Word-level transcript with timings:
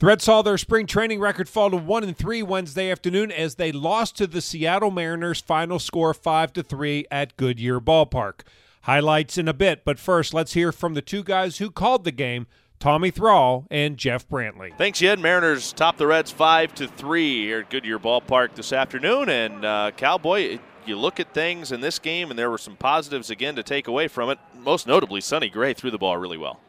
The 0.00 0.06
Reds 0.06 0.22
saw 0.22 0.42
their 0.42 0.58
spring 0.58 0.86
training 0.86 1.18
record 1.18 1.48
fall 1.48 1.70
to 1.70 1.76
1 1.76 2.04
and 2.04 2.16
3 2.16 2.40
Wednesday 2.44 2.88
afternoon 2.88 3.32
as 3.32 3.56
they 3.56 3.72
lost 3.72 4.16
to 4.18 4.28
the 4.28 4.40
Seattle 4.40 4.92
Mariners 4.92 5.40
final 5.40 5.80
score 5.80 6.14
5 6.14 6.52
to 6.52 6.62
3 6.62 7.06
at 7.10 7.36
Goodyear 7.36 7.80
Ballpark. 7.80 8.42
Highlights 8.82 9.36
in 9.38 9.48
a 9.48 9.52
bit, 9.52 9.84
but 9.84 9.98
first 9.98 10.32
let's 10.32 10.52
hear 10.52 10.70
from 10.70 10.94
the 10.94 11.02
two 11.02 11.24
guys 11.24 11.58
who 11.58 11.72
called 11.72 12.04
the 12.04 12.12
game, 12.12 12.46
Tommy 12.78 13.10
Thrall 13.10 13.66
and 13.72 13.96
Jeff 13.96 14.28
Brantley. 14.28 14.72
Thanks, 14.78 15.00
Jed. 15.00 15.18
Mariners 15.18 15.72
top 15.72 15.96
the 15.96 16.06
Reds 16.06 16.30
5 16.30 16.76
to 16.76 16.86
3 16.86 17.42
here 17.42 17.58
at 17.58 17.70
Goodyear 17.70 17.98
Ballpark 17.98 18.54
this 18.54 18.72
afternoon 18.72 19.28
and 19.28 19.64
uh, 19.64 19.90
Cowboy 19.96 20.60
you 20.86 20.96
look 20.96 21.18
at 21.18 21.34
things 21.34 21.70
in 21.72 21.80
this 21.80 21.98
game, 21.98 22.30
and 22.30 22.38
there 22.38 22.50
were 22.50 22.56
some 22.56 22.76
positives 22.76 23.30
again 23.30 23.56
to 23.56 23.62
take 23.62 23.88
away 23.88 24.08
from 24.08 24.30
it. 24.30 24.38
Most 24.54 24.86
notably, 24.86 25.20
Sonny 25.20 25.50
Gray 25.50 25.74
threw 25.74 25.90
the 25.90 25.98
ball 25.98 26.16
really 26.16 26.38
well. 26.38 26.60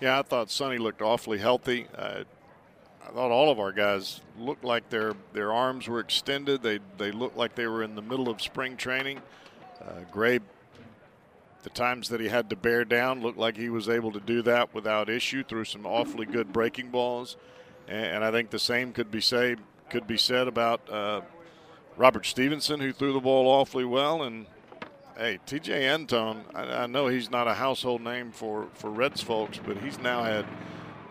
Yeah, 0.00 0.18
I 0.18 0.22
thought 0.22 0.50
Sonny 0.50 0.78
looked 0.78 1.02
awfully 1.02 1.38
healthy. 1.38 1.86
Uh, 1.94 2.24
I 3.06 3.10
thought 3.10 3.30
all 3.30 3.50
of 3.50 3.58
our 3.58 3.72
guys 3.72 4.20
looked 4.38 4.64
like 4.64 4.90
their 4.90 5.14
their 5.32 5.52
arms 5.52 5.88
were 5.88 6.00
extended. 6.00 6.62
They 6.62 6.78
they 6.98 7.10
looked 7.10 7.36
like 7.36 7.54
they 7.54 7.66
were 7.66 7.82
in 7.82 7.94
the 7.94 8.02
middle 8.02 8.28
of 8.28 8.42
spring 8.42 8.76
training. 8.76 9.20
Uh, 9.80 10.00
Gray, 10.10 10.40
the 11.62 11.70
times 11.70 12.08
that 12.10 12.20
he 12.20 12.28
had 12.28 12.50
to 12.50 12.56
bear 12.56 12.84
down, 12.84 13.22
looked 13.22 13.38
like 13.38 13.56
he 13.56 13.70
was 13.70 13.88
able 13.88 14.12
to 14.12 14.20
do 14.20 14.42
that 14.42 14.74
without 14.74 15.08
issue 15.08 15.42
through 15.42 15.64
some 15.64 15.86
awfully 15.86 16.26
good 16.26 16.52
breaking 16.52 16.90
balls. 16.90 17.36
And, 17.86 18.16
and 18.16 18.24
I 18.24 18.30
think 18.30 18.50
the 18.50 18.58
same 18.58 18.92
could 18.92 19.10
be 19.10 19.20
say 19.20 19.56
could 19.88 20.06
be 20.06 20.18
said 20.18 20.48
about 20.48 20.88
uh, 20.90 21.22
Robert 21.96 22.26
Stephenson, 22.26 22.80
who 22.80 22.92
threw 22.92 23.12
the 23.12 23.20
ball 23.20 23.46
awfully 23.46 23.84
well, 23.84 24.22
and 24.22 24.46
hey, 25.16 25.38
T.J. 25.46 25.88
Antone. 25.88 26.44
I, 26.54 26.82
I 26.82 26.86
know 26.86 27.08
he's 27.08 27.30
not 27.30 27.48
a 27.48 27.54
household 27.54 28.02
name 28.02 28.32
for 28.32 28.68
for 28.74 28.90
Reds 28.90 29.22
folks, 29.22 29.58
but 29.64 29.78
he's 29.78 29.98
now 29.98 30.24
had 30.24 30.44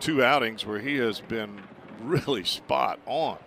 two 0.00 0.22
outings 0.22 0.64
where 0.64 0.78
he 0.78 0.96
has 0.96 1.20
been 1.20 1.60
really 2.00 2.44
spot 2.44 2.98
on. 3.06 3.38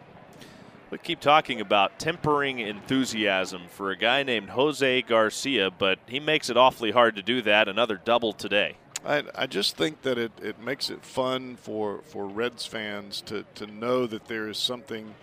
We 0.90 0.98
keep 0.98 1.22
talking 1.22 1.62
about 1.62 2.00
tempering 2.00 2.60
enthusiasm 2.60 3.64
for 3.70 3.92
a 3.92 3.96
guy 3.96 4.24
named 4.24 4.50
Jose 4.50 5.02
Garcia, 5.04 5.72
but 5.72 6.00
he 6.06 6.20
makes 6.20 6.50
it 6.50 6.58
awfully 6.58 6.92
hard 6.92 7.16
to 7.16 7.22
do 7.22 7.42
that. 7.44 7.70
Another 7.70 7.96
double 8.04 8.34
today. 8.34 8.76
I, 9.06 9.24
I 9.34 9.48
just 9.48 9.78
think 9.78 10.02
that 10.02 10.18
it, 10.18 10.32
it 10.42 10.60
makes 10.60 10.90
it 10.90 11.06
fun 11.06 11.56
for, 11.56 12.02
for 12.04 12.28
Reds 12.28 12.66
fans 12.66 13.22
to, 13.22 13.46
to 13.56 13.68
know 13.68 14.06
that 14.06 14.26
there 14.26 14.48
is 14.50 14.58
something 14.58 15.16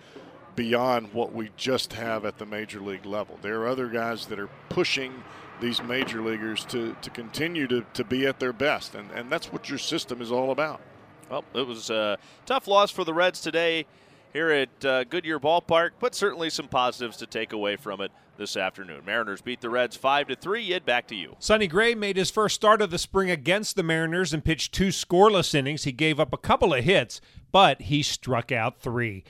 beyond 0.55 1.13
what 1.13 1.33
we 1.33 1.51
just 1.55 1.93
have 1.93 2.25
at 2.25 2.39
the 2.39 2.45
major 2.45 2.81
league 2.81 3.05
level. 3.05 3.37
There 3.41 3.61
are 3.61 3.67
other 3.67 3.87
guys 3.87 4.25
that 4.25 4.39
are 4.39 4.49
pushing 4.69 5.23
these 5.61 5.81
major 5.83 6.21
leaguers 6.21 6.65
to, 6.65 6.95
to 7.01 7.09
continue 7.09 7.67
to, 7.67 7.85
to 7.93 8.03
be 8.03 8.25
at 8.25 8.39
their 8.39 8.53
best, 8.53 8.95
and, 8.95 9.11
and 9.11 9.31
that's 9.31 9.51
what 9.51 9.69
your 9.69 9.77
system 9.77 10.21
is 10.21 10.31
all 10.31 10.51
about. 10.51 10.81
Well, 11.29 11.45
it 11.53 11.67
was 11.67 11.89
a 11.89 12.17
tough 12.45 12.67
loss 12.67 12.89
for 12.89 13.03
the 13.03 13.13
Reds 13.13 13.39
today 13.39 13.85
here 14.33 14.49
at 14.49 14.85
uh, 14.85 15.03
Goodyear 15.03 15.39
Ballpark, 15.39 15.91
but 15.99 16.15
certainly 16.15 16.49
some 16.49 16.67
positives 16.67 17.17
to 17.17 17.27
take 17.27 17.53
away 17.53 17.75
from 17.75 18.01
it 18.01 18.11
this 18.37 18.57
afternoon. 18.57 19.03
Mariners 19.05 19.41
beat 19.41 19.61
the 19.61 19.69
Reds 19.69 19.95
5 19.95 20.29
to 20.29 20.35
3. 20.35 20.63
Yid, 20.63 20.85
back 20.85 21.07
to 21.07 21.15
you. 21.15 21.35
Sonny 21.39 21.67
Gray 21.67 21.93
made 21.93 22.17
his 22.17 22.31
first 22.31 22.55
start 22.55 22.81
of 22.81 22.89
the 22.89 22.97
spring 22.97 23.29
against 23.29 23.75
the 23.75 23.83
Mariners 23.83 24.33
and 24.33 24.43
pitched 24.43 24.73
two 24.73 24.87
scoreless 24.87 25.53
innings. 25.53 25.83
He 25.83 25.91
gave 25.91 26.19
up 26.19 26.33
a 26.33 26.37
couple 26.37 26.73
of 26.73 26.83
hits, 26.83 27.21
but 27.51 27.83
he 27.83 28.01
struck 28.01 28.51
out 28.51 28.79
3. 28.79 29.23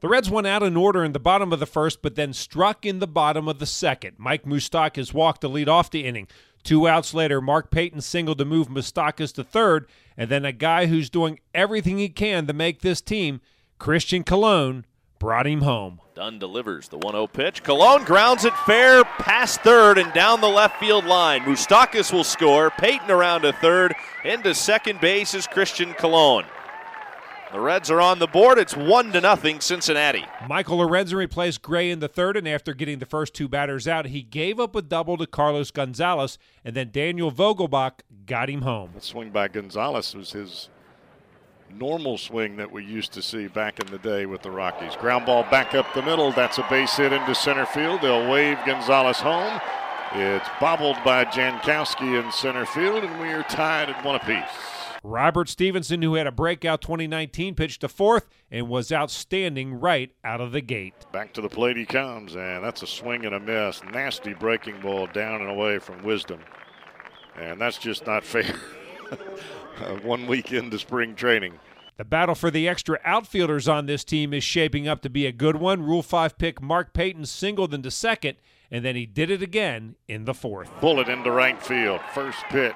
The 0.00 0.08
Reds 0.08 0.30
went 0.30 0.46
out 0.46 0.62
in 0.62 0.76
order 0.76 1.02
in 1.02 1.12
the 1.12 1.18
bottom 1.18 1.52
of 1.52 1.60
the 1.60 1.66
first, 1.66 2.02
but 2.02 2.14
then 2.14 2.32
struck 2.32 2.86
in 2.86 3.00
the 3.00 3.06
bottom 3.06 3.48
of 3.48 3.58
the 3.58 3.66
second. 3.66 4.14
Mike 4.16 4.44
Mustak 4.44 4.92
Moustakas 4.94 5.12
walked 5.12 5.40
to 5.40 5.48
lead 5.48 5.68
off 5.68 5.90
the 5.90 6.04
inning. 6.04 6.28
Two 6.64 6.86
outs 6.86 7.14
later, 7.14 7.40
Mark 7.40 7.70
Payton 7.70 8.00
singled 8.00 8.38
to 8.38 8.44
move 8.44 8.68
Moustakas 8.68 9.32
to 9.34 9.44
third, 9.44 9.88
and 10.16 10.30
then 10.30 10.44
a 10.44 10.52
guy 10.52 10.86
who's 10.86 11.08
doing 11.08 11.40
everything 11.54 11.98
he 11.98 12.08
can 12.08 12.46
to 12.46 12.52
make 12.52 12.80
this 12.80 13.00
team, 13.00 13.40
Christian 13.78 14.24
Colon, 14.24 14.84
brought 15.18 15.46
him 15.46 15.62
home. 15.62 16.00
Dunn 16.14 16.38
delivers 16.38 16.88
the 16.88 16.98
1 16.98 17.12
0 17.12 17.26
pitch. 17.28 17.62
Colon 17.62 18.04
grounds 18.04 18.44
it 18.44 18.56
fair 18.58 19.04
past 19.04 19.60
third 19.60 19.98
and 19.98 20.12
down 20.12 20.40
the 20.40 20.48
left 20.48 20.80
field 20.80 21.04
line. 21.04 21.42
Moustakas 21.42 22.12
will 22.12 22.24
score. 22.24 22.70
Payton 22.70 23.10
around 23.10 23.42
to 23.42 23.52
third. 23.52 23.94
Into 24.24 24.54
second 24.54 25.00
base 25.00 25.34
is 25.34 25.46
Christian 25.46 25.94
Colon. 25.94 26.44
The 27.50 27.60
Reds 27.60 27.90
are 27.90 28.00
on 28.00 28.18
the 28.18 28.26
board. 28.26 28.58
It's 28.58 28.76
one 28.76 29.10
to 29.12 29.22
nothing 29.22 29.60
Cincinnati. 29.60 30.26
Michael 30.46 30.78
Lorenzen 30.78 31.16
replaced 31.16 31.62
Gray 31.62 31.90
in 31.90 32.00
the 32.00 32.08
third, 32.08 32.36
and 32.36 32.46
after 32.46 32.74
getting 32.74 32.98
the 32.98 33.06
first 33.06 33.32
two 33.32 33.48
batters 33.48 33.88
out, 33.88 34.06
he 34.06 34.22
gave 34.22 34.60
up 34.60 34.76
a 34.76 34.82
double 34.82 35.16
to 35.16 35.26
Carlos 35.26 35.70
Gonzalez, 35.70 36.38
and 36.62 36.76
then 36.76 36.90
Daniel 36.92 37.32
Vogelbach 37.32 38.00
got 38.26 38.50
him 38.50 38.62
home. 38.62 38.90
The 38.94 39.00
swing 39.00 39.30
by 39.30 39.48
Gonzalez 39.48 40.14
was 40.14 40.32
his 40.32 40.68
normal 41.70 42.18
swing 42.18 42.56
that 42.56 42.70
we 42.70 42.84
used 42.84 43.12
to 43.12 43.22
see 43.22 43.46
back 43.46 43.80
in 43.80 43.86
the 43.90 43.98
day 43.98 44.26
with 44.26 44.42
the 44.42 44.50
Rockies. 44.50 44.94
Ground 44.96 45.24
ball 45.24 45.44
back 45.44 45.74
up 45.74 45.86
the 45.94 46.02
middle. 46.02 46.32
That's 46.32 46.58
a 46.58 46.66
base 46.68 46.96
hit 46.98 47.14
into 47.14 47.34
center 47.34 47.64
field. 47.64 48.02
They'll 48.02 48.30
wave 48.30 48.58
Gonzalez 48.66 49.20
home. 49.20 49.58
It's 50.12 50.48
bobbled 50.60 50.96
by 51.02 51.24
Jankowski 51.24 52.22
in 52.22 52.30
center 52.30 52.66
field, 52.66 53.04
and 53.04 53.20
we 53.20 53.28
are 53.28 53.42
tied 53.44 53.88
at 53.88 54.04
one 54.04 54.16
apiece. 54.16 54.77
Robert 55.08 55.48
Stephenson, 55.48 56.02
who 56.02 56.14
had 56.14 56.26
a 56.26 56.32
breakout 56.32 56.82
2019, 56.82 57.54
pitched 57.54 57.82
a 57.82 57.88
fourth 57.88 58.28
and 58.50 58.68
was 58.68 58.92
outstanding 58.92 59.80
right 59.80 60.12
out 60.22 60.42
of 60.42 60.52
the 60.52 60.60
gate. 60.60 60.92
Back 61.12 61.32
to 61.32 61.40
the 61.40 61.48
plate 61.48 61.78
he 61.78 61.86
comes, 61.86 62.36
and 62.36 62.62
that's 62.62 62.82
a 62.82 62.86
swing 62.86 63.24
and 63.24 63.34
a 63.34 63.40
miss. 63.40 63.82
Nasty 63.84 64.34
breaking 64.34 64.80
ball 64.80 65.06
down 65.06 65.40
and 65.40 65.48
away 65.48 65.78
from 65.78 66.04
Wisdom. 66.04 66.40
And 67.36 67.58
that's 67.58 67.78
just 67.78 68.06
not 68.06 68.22
fair. 68.22 68.54
One 70.02 70.26
week 70.26 70.52
into 70.52 70.78
spring 70.78 71.14
training. 71.14 71.58
The 71.96 72.04
battle 72.04 72.34
for 72.34 72.50
the 72.50 72.68
extra 72.68 73.00
outfielders 73.02 73.66
on 73.66 73.86
this 73.86 74.04
team 74.04 74.34
is 74.34 74.44
shaping 74.44 74.86
up 74.86 75.00
to 75.02 75.10
be 75.10 75.24
a 75.24 75.32
good 75.32 75.56
one. 75.56 75.82
Rule 75.82 76.02
5 76.02 76.36
pick 76.36 76.60
Mark 76.60 76.92
Payton 76.92 77.24
singled 77.24 77.72
into 77.72 77.90
second, 77.90 78.36
and 78.70 78.84
then 78.84 78.94
he 78.94 79.06
did 79.06 79.30
it 79.30 79.42
again 79.42 79.96
in 80.06 80.26
the 80.26 80.34
fourth. 80.34 80.70
Bullet 80.82 81.08
into 81.08 81.30
right 81.30 81.60
field. 81.62 82.00
First 82.12 82.40
pitch. 82.50 82.74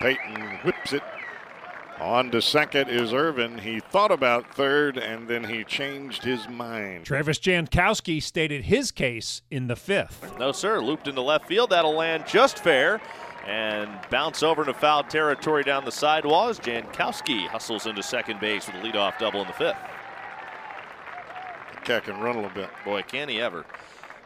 Payton 0.00 0.60
whips 0.62 0.92
it 0.92 1.02
on 2.00 2.30
to 2.30 2.40
second 2.40 2.88
is 2.88 3.12
Ervin. 3.12 3.58
He 3.58 3.80
thought 3.80 4.10
about 4.10 4.54
third 4.54 4.96
and 4.96 5.28
then 5.28 5.44
he 5.44 5.64
changed 5.64 6.24
his 6.24 6.48
mind. 6.48 7.04
Travis 7.04 7.38
Jankowski 7.38 8.22
stated 8.22 8.64
his 8.64 8.90
case 8.90 9.42
in 9.50 9.66
the 9.66 9.76
fifth. 9.76 10.38
No, 10.38 10.52
sir. 10.52 10.80
Looped 10.80 11.08
into 11.08 11.20
left 11.20 11.46
field. 11.46 11.70
That'll 11.70 11.94
land 11.94 12.24
just 12.26 12.58
fair 12.58 13.00
and 13.46 13.90
bounce 14.10 14.42
over 14.42 14.62
into 14.62 14.74
foul 14.74 15.02
territory 15.04 15.62
down 15.62 15.84
the 15.84 15.92
sidewall 15.92 16.48
as 16.48 16.58
Jankowski 16.58 17.46
hustles 17.46 17.86
into 17.86 18.02
second 18.02 18.40
base 18.40 18.66
with 18.66 18.76
a 18.76 18.78
leadoff 18.80 19.18
double 19.18 19.40
in 19.40 19.46
the 19.46 19.52
fifth. 19.52 19.78
The 21.74 21.80
cat 21.80 22.04
can 22.04 22.20
run 22.20 22.36
a 22.36 22.42
little 22.42 22.54
bit. 22.54 22.70
Boy, 22.84 23.02
can 23.02 23.28
he 23.28 23.40
ever. 23.40 23.64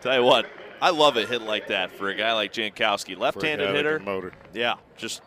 Tell 0.00 0.14
you 0.14 0.24
what, 0.24 0.46
I 0.82 0.90
love 0.90 1.16
a 1.16 1.24
hit 1.24 1.42
like 1.42 1.68
that 1.68 1.90
for 1.92 2.08
a 2.08 2.14
guy 2.14 2.32
like 2.32 2.52
Jankowski. 2.52 3.16
Left-handed 3.16 3.74
hitter. 3.74 4.00
Motor. 4.00 4.32
Yeah, 4.52 4.74
just 4.96 5.22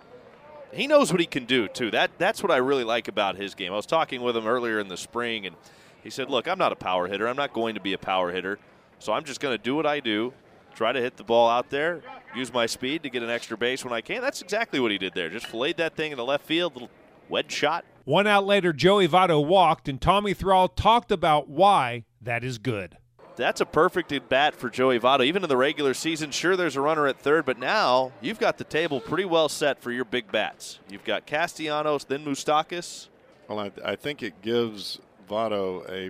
he 0.74 0.88
knows 0.88 1.12
what 1.12 1.20
he 1.20 1.26
can 1.26 1.46
do 1.46 1.68
too. 1.68 1.92
That 1.92 2.12
that's 2.18 2.44
what 2.44 2.52
I 2.52 2.58
really 2.58 2.84
like 2.84 3.08
about 3.08 3.36
his 3.36 3.56
game. 3.56 3.72
I 3.72 3.76
was 3.76 3.86
talking 3.86 4.22
with 4.22 4.36
him 4.36 4.48
earlier 4.48 4.80
in 4.80 4.88
the 4.88 4.98
spring, 4.98 5.46
and 5.46 5.56
he 6.04 6.10
said, 6.10 6.30
"Look, 6.30 6.48
I'm 6.48 6.58
not 6.58 6.72
a 6.72 6.76
power 6.76 7.08
hitter. 7.08 7.28
I'm 7.28 7.36
not 7.36 7.54
going 7.54 7.76
to 7.76 7.82
be 7.82 7.94
a 7.94 7.98
power 7.98 8.32
hitter. 8.32 8.60
So 9.00 9.14
I'm 9.14 9.24
just 9.24 9.40
going 9.40 9.56
to 9.56 9.64
do 9.64 9.76
what 9.76 9.86
I 9.86 10.00
do, 10.00 10.34
try 10.74 10.92
to 10.92 11.00
hit 11.00 11.18
the 11.18 11.24
ball 11.24 11.50
out 11.50 11.70
there, 11.70 12.02
use 12.36 12.52
my 12.52 12.66
speed 12.66 13.04
to 13.04 13.10
get 13.10 13.22
an 13.22 13.30
extra 13.30 13.58
base 13.58 13.84
when 13.84 13.94
I 13.94 14.02
can." 14.02 14.22
That's 14.22 14.42
exactly 14.42 14.80
what 14.80 14.92
he 14.92 14.98
did 14.98 15.14
there. 15.14 15.30
Just 15.30 15.48
filleted 15.48 15.78
that 15.78 15.96
thing 15.96 16.12
in 16.12 16.18
the 16.18 16.26
left 16.26 16.46
field, 16.46 16.74
little 16.74 16.90
wedge 17.30 17.52
shot. 17.52 17.86
One 18.06 18.28
out 18.28 18.46
later, 18.46 18.72
Joey 18.72 19.08
Votto 19.08 19.46
walked, 19.46 19.90
and 19.90 20.00
Tommy 20.00 20.34
Thrall 20.34 20.70
talked 20.70 21.12
about 21.12 21.50
why 21.50 22.06
that 22.22 22.44
is 22.44 22.58
good 22.58 22.98
that's 23.38 23.62
a 23.62 23.66
perfect 23.66 24.12
at 24.12 24.28
bat 24.28 24.56
for 24.56 24.70
Joey 24.70 25.00
Votto. 25.00 25.24
Even 25.24 25.44
in 25.44 25.50
the 25.50 25.56
regular 25.56 25.94
season, 25.94 26.32
sure, 26.32 26.58
there's 26.58 26.76
a 26.76 26.82
runner 26.82 27.08
at 27.08 27.20
third, 27.20 27.46
but 27.46 27.60
now 27.60 28.12
you've 28.20 28.40
got 28.40 28.58
the 28.58 28.64
table 28.64 29.00
pretty 29.00 29.26
well 29.26 29.48
set 29.48 29.80
for 29.82 29.92
your 29.92 30.04
big 30.04 30.32
bats. 30.32 30.80
You've 30.90 31.04
got 31.04 31.26
Castellanos, 31.26 32.04
then 32.04 32.26
Moustakas. 32.26 33.08
Well, 33.48 33.60
I, 33.60 33.72
I 33.86 33.96
think 33.96 34.24
it 34.24 34.42
gives 34.42 35.00
Votto 35.30 35.88
a 35.90 36.10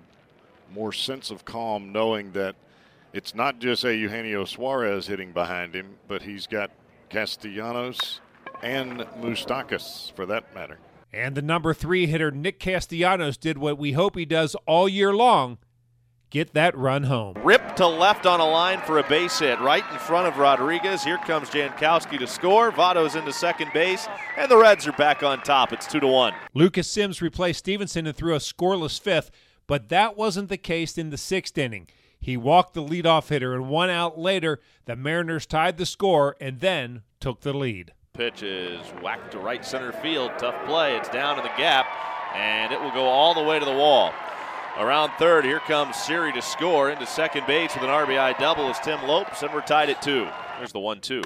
more 0.74 0.94
sense 0.94 1.30
of 1.30 1.46
calm 1.46 1.92
knowing 1.92 2.32
that 2.32 2.56
it's 3.14 3.36
not 3.36 3.60
just 3.60 3.84
a 3.84 3.96
Eugenio 3.96 4.46
Suarez 4.46 5.08
hitting 5.08 5.34
behind 5.34 5.76
him, 5.76 5.96
but 6.08 6.22
he's 6.22 6.48
got 6.48 6.72
Castellanos 7.10 8.22
and 8.64 9.02
Moustakas 9.22 10.14
for 10.14 10.26
that 10.26 10.56
matter. 10.56 10.80
And 11.14 11.36
the 11.36 11.42
number 11.42 11.74
three 11.74 12.06
hitter, 12.06 12.32
Nick 12.32 12.60
Castellanos, 12.60 13.38
did 13.38 13.58
what 13.58 13.78
we 13.78 13.94
hope 13.94 14.16
he 14.16 14.26
does 14.26 14.56
all 14.66 14.88
year 14.88 15.14
long 15.14 15.58
get 16.30 16.54
that 16.54 16.78
run 16.78 17.04
home. 17.04 17.36
Rip 17.44 17.76
to 17.78 17.88
left 17.88 18.26
on 18.26 18.40
a 18.40 18.46
line 18.46 18.80
for 18.82 19.00
a 19.00 19.08
base 19.08 19.40
hit 19.40 19.60
right 19.60 19.84
in 19.92 20.00
front 20.00 20.28
of 20.28 20.38
Rodriguez. 20.38 21.04
Here 21.04 21.18
comes 21.18 21.50
Jankowski 21.50 22.20
to 22.20 22.28
score. 22.28 22.72
Votto's 22.72 23.16
into 23.16 23.34
second 23.34 23.72
base, 23.74 24.08
and 24.38 24.50
the 24.50 24.58
Reds 24.58 24.88
are 24.88 24.94
back 24.94 25.24
on 25.24 25.42
top. 25.42 25.74
It's 25.74 25.88
2 25.88 26.00
to 26.02 26.08
1. 26.08 26.34
Lucas 26.54 26.90
Sims 26.90 27.22
replaced 27.22 27.60
Stephenson 27.60 28.08
and 28.08 28.16
threw 28.16 28.36
a 28.36 28.40
scoreless 28.40 29.00
fifth, 29.00 29.32
but 29.68 29.90
that 29.90 30.18
wasn't 30.18 30.50
the 30.50 30.58
case 30.58 30.98
in 30.98 31.10
the 31.10 31.18
sixth 31.18 31.58
inning. 31.58 31.88
He 32.20 32.36
walked 32.36 32.74
the 32.74 32.84
leadoff 32.84 33.30
hitter, 33.30 33.54
and 33.54 33.70
one 33.70 33.90
out 33.90 34.18
later, 34.18 34.60
the 34.86 34.96
Mariners 34.96 35.46
tied 35.46 35.78
the 35.78 35.86
score 35.86 36.36
and 36.42 36.60
then 36.60 37.04
took 37.20 37.42
the 37.42 37.54
lead. 37.54 37.94
Pitch 38.14 38.42
is 38.42 38.82
whacked 39.04 39.32
to 39.34 39.40
right 39.40 39.64
center 39.64 39.92
field. 39.92 40.32
Tough 40.40 40.66
play. 40.66 40.96
It's 40.98 41.10
down 41.10 41.38
in 41.38 41.44
the 41.44 41.52
gap, 41.58 41.86
and 42.34 42.74
it 42.74 42.82
will 42.82 42.92
go 42.92 43.06
all 43.06 43.36
the 43.36 43.44
way 43.44 43.60
to 43.60 43.66
the 43.66 43.72
wall. 43.72 44.12
Around 44.80 45.14
third, 45.18 45.44
here 45.44 45.60
comes 45.60 45.96
Siri 45.96 46.32
to 46.34 46.42
score 46.42 46.92
into 46.92 47.08
second 47.08 47.48
base 47.48 47.74
with 47.74 47.84
an 47.84 47.90
RBI 47.90 48.38
double 48.38 48.70
as 48.70 48.80
Tim 48.80 49.02
Lopes, 49.08 49.42
and 49.42 49.52
we're 49.52 49.62
tied 49.62 49.90
at 49.90 50.04
two. 50.04 50.28
There's 50.60 50.72
the 50.72 50.80
one-two. 50.80 51.24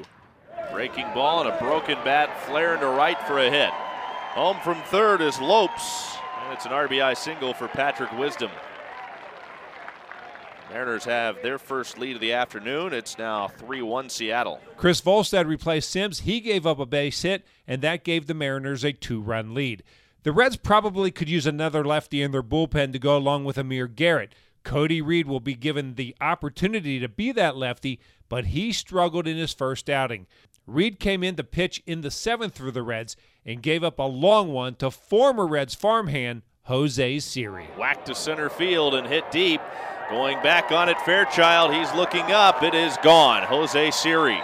Breaking 0.71 1.05
ball 1.13 1.41
and 1.41 1.49
a 1.49 1.59
broken 1.59 1.97
bat, 2.05 2.29
flaring 2.43 2.79
to 2.79 2.87
right 2.87 3.21
for 3.23 3.39
a 3.39 3.49
hit. 3.49 3.71
Home 3.71 4.57
from 4.63 4.81
third 4.83 5.19
is 5.19 5.37
Lopes, 5.41 6.15
and 6.43 6.53
it's 6.53 6.65
an 6.65 6.71
RBI 6.71 7.17
single 7.17 7.53
for 7.53 7.67
Patrick 7.67 8.17
Wisdom. 8.17 8.51
Mariners 10.69 11.03
have 11.03 11.41
their 11.43 11.59
first 11.59 11.99
lead 11.99 12.15
of 12.15 12.21
the 12.21 12.31
afternoon. 12.31 12.93
It's 12.93 13.17
now 13.17 13.49
3 13.49 13.81
1 13.81 14.07
Seattle. 14.07 14.61
Chris 14.77 15.01
Volstad 15.01 15.47
replaced 15.47 15.89
Sims. 15.89 16.21
He 16.21 16.39
gave 16.39 16.65
up 16.65 16.79
a 16.79 16.85
base 16.85 17.21
hit, 17.21 17.45
and 17.67 17.81
that 17.81 18.05
gave 18.05 18.27
the 18.27 18.33
Mariners 18.33 18.85
a 18.85 18.93
two 18.93 19.19
run 19.19 19.53
lead. 19.53 19.83
The 20.23 20.31
Reds 20.31 20.55
probably 20.55 21.09
could 21.09 21.29
use 21.29 21.47
another 21.47 21.83
lefty 21.83 22.21
in 22.21 22.31
their 22.31 22.43
bullpen 22.43 22.93
to 22.93 22.99
go 22.99 23.17
along 23.17 23.45
with 23.45 23.57
Amir 23.57 23.87
Garrett. 23.87 24.35
Cody 24.63 25.01
Reed 25.01 25.27
will 25.27 25.39
be 25.39 25.55
given 25.55 25.95
the 25.95 26.15
opportunity 26.21 26.99
to 26.99 27.09
be 27.09 27.31
that 27.31 27.57
lefty, 27.57 27.99
but 28.29 28.45
he 28.45 28.71
struggled 28.71 29.27
in 29.27 29.37
his 29.37 29.53
first 29.53 29.89
outing. 29.89 30.27
Reed 30.67 30.99
came 30.99 31.23
in 31.23 31.35
to 31.37 31.43
pitch 31.43 31.81
in 31.87 32.01
the 32.01 32.11
seventh 32.11 32.57
for 32.59 32.69
the 32.69 32.83
Reds 32.83 33.15
and 33.43 33.63
gave 33.63 33.83
up 33.83 33.97
a 33.97 34.03
long 34.03 34.53
one 34.53 34.75
to 34.75 34.91
former 34.91 35.47
Reds 35.47 35.73
farmhand 35.73 36.43
Jose 36.65 37.19
Siri. 37.19 37.65
Whacked 37.75 38.05
to 38.05 38.15
center 38.15 38.49
field 38.49 38.93
and 38.93 39.07
hit 39.07 39.29
deep. 39.31 39.61
Going 40.11 40.41
back 40.43 40.71
on 40.71 40.89
it, 40.89 41.01
Fairchild. 41.01 41.73
He's 41.73 41.91
looking 41.93 42.31
up. 42.31 42.61
It 42.61 42.75
is 42.75 42.95
gone. 43.01 43.43
Jose 43.43 43.91
Siri. 43.91 44.39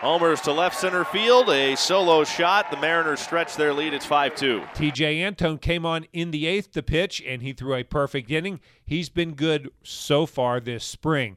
Homers 0.00 0.40
to 0.42 0.52
left 0.52 0.78
center 0.78 1.04
field. 1.04 1.50
A 1.50 1.74
solo 1.74 2.22
shot. 2.22 2.70
The 2.70 2.76
Mariners 2.76 3.18
stretch 3.18 3.56
their 3.56 3.74
lead. 3.74 3.92
It's 3.92 4.06
5 4.06 4.36
2. 4.36 4.60
TJ 4.74 5.26
Antone 5.26 5.58
came 5.58 5.84
on 5.84 6.06
in 6.12 6.30
the 6.30 6.46
eighth 6.46 6.70
to 6.72 6.84
pitch, 6.84 7.20
and 7.26 7.42
he 7.42 7.52
threw 7.52 7.74
a 7.74 7.82
perfect 7.82 8.30
inning. 8.30 8.60
He's 8.84 9.08
been 9.08 9.34
good 9.34 9.70
so 9.82 10.24
far 10.24 10.60
this 10.60 10.84
spring. 10.84 11.36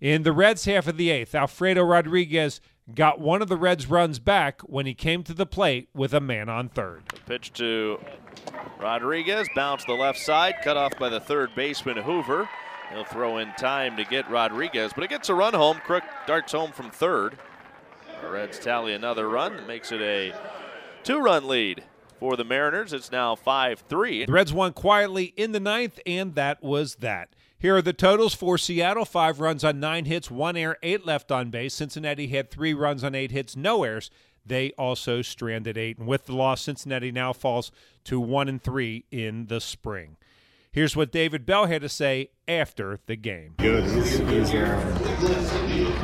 In 0.00 0.24
the 0.24 0.32
Reds' 0.32 0.64
half 0.64 0.88
of 0.88 0.96
the 0.96 1.10
eighth, 1.10 1.36
Alfredo 1.36 1.84
Rodriguez 1.84 2.60
got 2.96 3.20
one 3.20 3.42
of 3.42 3.48
the 3.48 3.56
Reds' 3.56 3.86
runs 3.86 4.18
back 4.18 4.60
when 4.62 4.86
he 4.86 4.94
came 4.94 5.22
to 5.22 5.34
the 5.34 5.46
plate 5.46 5.88
with 5.94 6.12
a 6.12 6.20
man 6.20 6.48
on 6.48 6.68
third. 6.68 7.04
Pitch 7.26 7.52
to 7.54 8.00
Rodriguez, 8.80 9.46
bounce 9.54 9.84
the 9.84 9.92
left 9.92 10.18
side, 10.18 10.56
cut 10.64 10.76
off 10.76 10.98
by 10.98 11.10
the 11.10 11.20
third 11.20 11.54
baseman 11.54 11.98
Hoover. 11.98 12.48
He'll 12.92 13.04
throw 13.04 13.38
in 13.38 13.52
time 13.52 13.96
to 13.98 14.04
get 14.04 14.28
Rodriguez, 14.28 14.92
but 14.92 15.04
it 15.04 15.10
gets 15.10 15.28
a 15.28 15.34
run 15.34 15.54
home. 15.54 15.76
Crook 15.84 16.02
darts 16.26 16.50
home 16.50 16.72
from 16.72 16.90
third. 16.90 17.38
Reds 18.30 18.58
tally 18.58 18.94
another 18.94 19.28
run, 19.28 19.66
makes 19.66 19.90
it 19.90 20.00
a 20.00 20.32
two-run 21.02 21.48
lead 21.48 21.82
for 22.18 22.36
the 22.36 22.44
Mariners. 22.44 22.92
It's 22.92 23.10
now 23.10 23.34
5-3. 23.34 24.26
The 24.26 24.32
Reds 24.32 24.52
won 24.52 24.72
quietly 24.72 25.34
in 25.36 25.52
the 25.52 25.60
ninth, 25.60 25.98
and 26.06 26.34
that 26.36 26.62
was 26.62 26.96
that. 26.96 27.30
Here 27.58 27.76
are 27.76 27.82
the 27.82 27.92
totals 27.92 28.34
for 28.34 28.56
Seattle 28.56 29.04
five 29.04 29.40
runs 29.40 29.64
on 29.64 29.80
nine 29.80 30.06
hits, 30.06 30.30
one 30.30 30.56
error, 30.56 30.78
eight 30.82 31.04
left 31.04 31.30
on 31.30 31.50
base. 31.50 31.74
Cincinnati 31.74 32.28
had 32.28 32.50
three 32.50 32.72
runs 32.72 33.04
on 33.04 33.14
eight 33.14 33.32
hits, 33.32 33.56
no 33.56 33.84
errors. 33.84 34.10
They 34.46 34.72
also 34.78 35.20
stranded 35.20 35.76
eight. 35.76 35.98
And 35.98 36.06
with 36.06 36.26
the 36.26 36.34
loss, 36.34 36.62
Cincinnati 36.62 37.12
now 37.12 37.32
falls 37.32 37.70
to 38.04 38.18
one 38.18 38.48
and 38.48 38.62
three 38.62 39.04
in 39.10 39.46
the 39.46 39.60
spring. 39.60 40.16
Here's 40.72 40.94
what 40.94 41.10
David 41.10 41.44
Bell 41.44 41.66
had 41.66 41.82
to 41.82 41.88
say 41.88 42.28
after 42.46 43.00
the 43.06 43.16
game. 43.16 43.54
Good. 43.58 43.82
He's, 43.82 44.18
he's, 44.18 44.54
uh, 44.54 44.98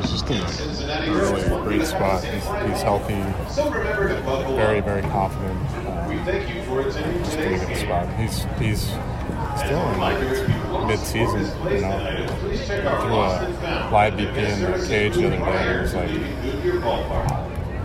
just 0.02 0.28
in 0.28 0.40
a 0.40 1.12
really 1.14 1.62
great 1.62 1.86
spot. 1.86 2.24
He's, 2.24 2.42
he's 2.42 2.82
healthy, 2.82 3.22
very, 4.56 4.80
very 4.80 5.02
confident. 5.02 5.56
Just 7.24 7.38
in 7.38 7.54
a 7.54 7.64
good 7.64 7.76
spot. 7.76 8.12
He's 8.16 8.44
he's 8.58 8.82
still 9.64 9.88
in 9.92 10.00
like 10.00 10.18
mid-season. 10.88 11.42
You 11.72 11.82
know, 11.82 12.26
threw 12.66 13.14
a 13.14 13.88
live 13.92 14.14
BP 14.14 14.36
in 14.36 14.60
the 14.62 14.86
cage 14.88 15.14
the 15.14 15.26
other 15.28 15.36
day. 15.36 15.76
It 15.76 15.82
was 15.82 15.94
like, 15.94 16.10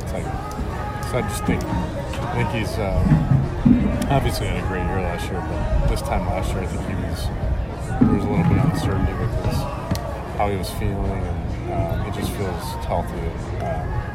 it's 0.01 0.13
like, 0.13 0.25
so 1.11 1.17
I 1.19 1.21
just 1.29 1.45
think, 1.45 1.63
I 1.63 2.33
think 2.33 2.49
he's. 2.49 2.75
Uh, 2.79 3.30
obviously 4.09 4.47
had 4.47 4.63
a 4.63 4.67
great 4.67 4.83
year 4.83 5.01
last 5.01 5.29
year, 5.29 5.39
but 5.41 5.87
this 5.87 6.01
time 6.01 6.25
last 6.27 6.51
year 6.51 6.63
I 6.63 6.65
think 6.67 6.87
he 6.87 6.95
was 6.95 7.27
there 8.01 8.13
was 8.13 8.23
a 8.23 8.29
little 8.29 8.43
bit 8.45 8.57
of 8.57 8.71
uncertainty 8.71 9.13
with 9.13 9.45
his, 9.45 9.55
how 10.37 10.49
he 10.49 10.57
was 10.57 10.69
feeling, 10.71 10.95
and 10.97 11.71
uh, 11.71 12.03
he 12.03 12.19
just 12.19 12.31
feels 12.31 12.63
healthy. 12.85 13.13
Uh, 13.57 14.09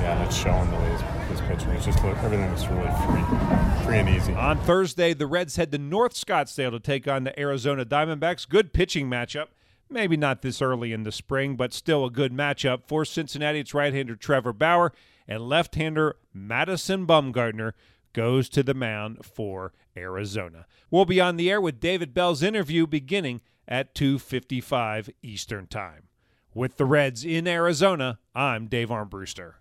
yeah, 0.00 0.16
and 0.16 0.26
it's 0.26 0.36
showing 0.36 0.70
the 0.70 0.76
way 0.76 0.90
he's, 0.90 1.00
he's 1.28 1.40
pitching. 1.46 1.70
It's 1.70 1.84
just 1.84 2.02
everything 2.02 2.40
is 2.40 2.66
really 2.68 2.90
free, 3.04 3.84
free 3.84 3.98
and 3.98 4.08
easy. 4.08 4.34
On 4.34 4.56
Thursday, 4.58 5.12
the 5.12 5.26
Reds 5.26 5.56
head 5.56 5.70
to 5.72 5.78
North 5.78 6.14
Scottsdale 6.14 6.70
to 6.70 6.80
take 6.80 7.06
on 7.06 7.24
the 7.24 7.38
Arizona 7.38 7.84
Diamondbacks. 7.84 8.48
Good 8.48 8.72
pitching 8.72 9.10
matchup. 9.10 9.48
Maybe 9.90 10.16
not 10.16 10.40
this 10.40 10.62
early 10.62 10.92
in 10.92 11.02
the 11.02 11.12
spring, 11.12 11.56
but 11.56 11.74
still 11.74 12.06
a 12.06 12.10
good 12.10 12.32
matchup 12.32 12.84
for 12.86 13.04
Cincinnati. 13.04 13.60
It's 13.60 13.74
right-hander 13.74 14.16
Trevor 14.16 14.54
Bauer 14.54 14.92
and 15.28 15.46
left-hander 15.48 16.16
Madison 16.32 17.06
Bumgarner 17.06 17.72
goes 18.12 18.48
to 18.50 18.62
the 18.62 18.74
mound 18.74 19.24
for 19.24 19.72
Arizona. 19.96 20.66
We'll 20.90 21.04
be 21.04 21.20
on 21.20 21.36
the 21.36 21.50
air 21.50 21.60
with 21.60 21.80
David 21.80 22.14
Bell's 22.14 22.42
interview 22.42 22.86
beginning 22.86 23.40
at 23.68 23.94
2:55 23.94 25.10
Eastern 25.22 25.66
Time. 25.66 26.08
With 26.52 26.76
the 26.76 26.84
Reds 26.84 27.24
in 27.24 27.46
Arizona, 27.46 28.18
I'm 28.34 28.66
Dave 28.66 28.88
Armbruster. 28.88 29.59